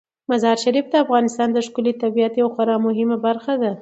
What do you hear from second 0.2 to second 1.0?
مزارشریف د